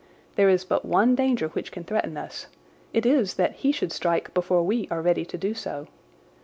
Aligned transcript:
There 0.35 0.49
is 0.49 0.65
but 0.65 0.83
one 0.83 1.13
danger 1.13 1.49
which 1.49 1.71
can 1.71 1.83
threaten 1.83 2.17
us. 2.17 2.47
It 2.91 3.05
is 3.05 3.35
that 3.35 3.57
he 3.57 3.71
should 3.71 3.91
strike 3.91 4.33
before 4.33 4.63
we 4.63 4.87
are 4.89 4.99
ready 4.99 5.25
to 5.25 5.37
do 5.37 5.53
so. 5.53 5.89